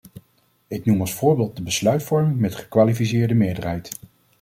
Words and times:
Ik 0.67 0.85
noem 0.85 1.01
als 1.01 1.13
voorbeeld 1.13 1.55
de 1.55 1.61
besluitvorming 1.61 2.39
met 2.39 2.55
gekwalificeerde 2.55 3.33
meerderheid. 3.33 3.89